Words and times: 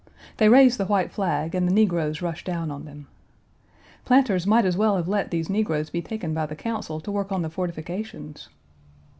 They 0.37 0.49
raise 0.49 0.77
the 0.77 0.85
white 0.87 1.11
flag 1.11 1.53
and 1.53 1.67
the 1.67 1.71
negroes 1.71 2.23
rush 2.23 2.43
down 2.43 2.71
on 2.71 2.85
them. 2.85 3.05
Planters 4.03 4.47
might 4.47 4.65
as 4.65 4.75
well 4.75 4.95
have 4.95 5.07
let 5.07 5.29
these 5.29 5.47
negroes 5.47 5.91
be 5.91 6.01
taken 6.01 6.33
by 6.33 6.47
the 6.47 6.55
Council 6.55 6.99
to 6.99 7.11
work 7.11 7.31
on 7.31 7.43
the 7.43 7.51
fortifications. 7.51 8.49